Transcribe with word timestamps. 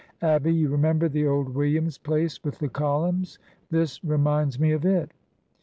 Abby, 0.23 0.51
you 0.51 0.69
remember 0.69 1.07
the 1.07 1.27
old 1.27 1.49
Williams 1.49 1.99
place 1.99 2.43
with 2.43 2.57
the 2.57 2.69
columns? 2.69 3.37
This 3.69 4.03
reminds 4.03 4.57
me 4.59 4.71
of 4.71 4.83
it." 4.83 5.11